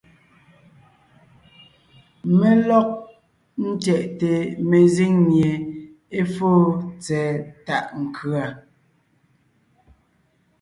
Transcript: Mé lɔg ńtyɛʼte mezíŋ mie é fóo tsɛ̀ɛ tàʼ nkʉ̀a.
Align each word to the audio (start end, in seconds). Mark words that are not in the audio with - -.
Mé 2.37 2.49
lɔg 2.67 2.87
ńtyɛʼte 3.69 4.31
mezíŋ 4.69 5.13
mie 5.27 5.51
é 6.19 6.21
fóo 6.35 6.63
tsɛ̀ɛ 7.03 7.31
tàʼ 7.65 7.85
nkʉ̀a. 8.03 8.43